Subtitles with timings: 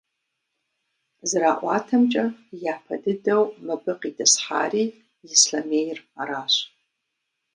[1.29, 2.25] ЗэраӀуатэмкӀэ,
[2.73, 4.85] япэ дыдэу мыбы къитӀысхьари
[5.33, 6.53] Ислъэмейр аращ.